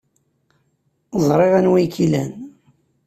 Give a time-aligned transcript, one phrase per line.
[1.27, 2.31] Ẓriɣ anwa ay iyi-ilan.